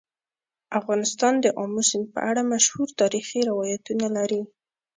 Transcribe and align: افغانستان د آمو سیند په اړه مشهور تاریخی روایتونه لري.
افغانستان 0.79 1.33
د 1.41 1.45
آمو 1.63 1.81
سیند 1.89 2.07
په 2.13 2.19
اړه 2.29 2.41
مشهور 2.53 2.87
تاریخی 3.01 3.39
روایتونه 3.49 4.07
لري. 4.17 4.41